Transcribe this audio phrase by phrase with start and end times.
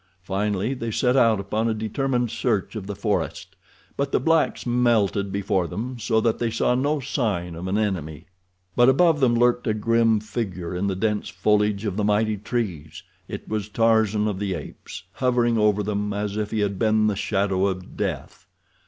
[0.23, 3.55] Finally they set out upon a determined search of the forest,
[3.95, 8.25] but the blacks melted before them, so that they saw no sign of an enemy.
[8.75, 13.47] But above them lurked a grim figure in the dense foliage of the mighty trees—it
[13.47, 17.67] was Tarzan of the Apes, hovering over them as if he had been the shadow
[17.67, 18.47] of death.